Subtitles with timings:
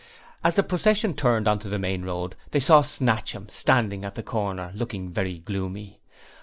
[0.43, 4.71] As the procession turned into the main road, they saw Snatchum standing at the corner
[4.73, 6.01] looking very gloomy.